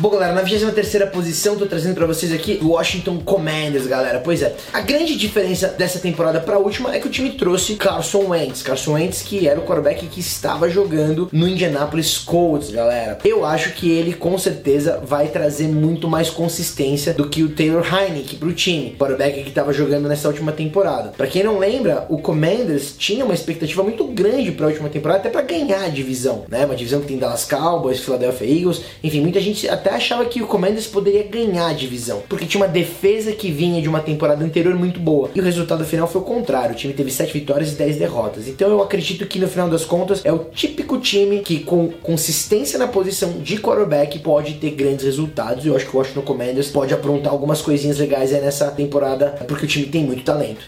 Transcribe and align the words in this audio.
Bom, 0.00 0.08
galera, 0.08 0.32
na 0.32 0.40
23 0.40 1.10
posição, 1.10 1.54
tô 1.54 1.66
trazendo 1.66 1.94
para 1.94 2.06
vocês 2.06 2.32
aqui 2.32 2.58
o 2.62 2.68
Washington 2.68 3.18
Commanders, 3.18 3.86
galera. 3.86 4.20
Pois 4.20 4.40
é, 4.40 4.56
a 4.72 4.80
grande 4.80 5.14
diferença 5.18 5.68
dessa 5.68 5.98
temporada 5.98 6.40
para 6.40 6.56
a 6.56 6.58
última 6.58 6.94
é 6.96 6.98
que 6.98 7.08
o 7.08 7.10
time 7.10 7.32
trouxe 7.32 7.74
Carson 7.74 8.28
Wentz. 8.28 8.62
Carson 8.62 8.94
Wentz, 8.94 9.20
que 9.20 9.46
era 9.46 9.60
o 9.60 9.64
quarterback 9.64 10.06
que 10.06 10.20
estava 10.20 10.70
jogando 10.70 11.28
no 11.30 11.46
Indianapolis 11.46 12.16
Colts, 12.16 12.70
galera. 12.70 13.18
Eu 13.22 13.44
acho 13.44 13.74
que 13.74 13.90
ele 13.90 14.14
com 14.14 14.38
certeza 14.38 14.98
vai 15.04 15.28
trazer 15.28 15.68
muito 15.68 16.08
mais 16.08 16.30
consistência 16.30 17.12
do 17.12 17.28
que 17.28 17.42
o 17.42 17.50
Taylor 17.50 17.84
Heineke 17.86 18.36
pro 18.36 18.54
time, 18.54 18.96
quarterback 18.98 19.42
que 19.42 19.50
estava 19.50 19.74
jogando 19.74 20.08
nessa 20.08 20.26
última 20.26 20.52
temporada. 20.52 21.10
Para 21.10 21.26
quem 21.26 21.44
não 21.44 21.58
lembra, 21.58 22.06
o 22.08 22.16
Commanders 22.16 22.94
tinha 22.96 23.26
uma 23.26 23.34
expectativa 23.34 23.82
muito 23.82 24.06
grande 24.06 24.52
para 24.52 24.64
a 24.64 24.68
última 24.70 24.88
temporada, 24.88 25.20
até 25.20 25.28
para 25.28 25.42
ganhar 25.42 25.84
a 25.84 25.88
divisão, 25.90 26.46
né? 26.48 26.64
Uma 26.64 26.76
divisão 26.76 27.02
que 27.02 27.08
tem 27.08 27.18
Dallas 27.18 27.44
Cowboys, 27.44 28.00
Philadelphia 28.00 28.46
Eagles, 28.46 28.80
enfim, 29.04 29.20
muita 29.20 29.38
gente 29.38 29.68
até 29.82 29.90
achava 29.90 30.24
que 30.24 30.40
o 30.40 30.46
Commanders 30.46 30.86
poderia 30.86 31.24
ganhar 31.24 31.66
a 31.66 31.72
divisão, 31.72 32.22
porque 32.28 32.46
tinha 32.46 32.62
uma 32.62 32.68
defesa 32.68 33.32
que 33.32 33.50
vinha 33.50 33.82
de 33.82 33.88
uma 33.88 33.98
temporada 33.98 34.44
anterior 34.44 34.74
muito 34.76 35.00
boa. 35.00 35.28
E 35.34 35.40
o 35.40 35.42
resultado 35.42 35.84
final 35.84 36.06
foi 36.06 36.20
o 36.20 36.24
contrário, 36.24 36.72
o 36.72 36.78
time 36.78 36.94
teve 36.94 37.10
7 37.10 37.32
vitórias 37.32 37.72
e 37.72 37.74
10 37.74 37.96
derrotas. 37.96 38.46
Então 38.46 38.70
eu 38.70 38.80
acredito 38.80 39.26
que 39.26 39.40
no 39.40 39.48
final 39.48 39.68
das 39.68 39.84
contas 39.84 40.24
é 40.24 40.32
o 40.32 40.38
típico 40.38 40.98
time 40.98 41.40
que 41.40 41.60
com 41.64 41.88
consistência 42.00 42.78
na 42.78 42.86
posição 42.86 43.32
de 43.40 43.58
quarterback 43.58 44.20
pode 44.20 44.54
ter 44.54 44.70
grandes 44.70 45.04
resultados. 45.04 45.64
E 45.64 45.68
eu 45.68 45.74
acho 45.74 45.86
que 45.86 45.96
o 45.96 45.98
Washington 45.98 46.22
Commanders 46.22 46.68
pode 46.68 46.94
aprontar 46.94 47.32
algumas 47.32 47.60
coisinhas 47.60 47.98
legais 47.98 48.30
nessa 48.30 48.70
temporada, 48.70 49.34
porque 49.48 49.64
o 49.64 49.68
time 49.68 49.86
tem 49.86 50.04
muito 50.04 50.22
talento. 50.22 50.60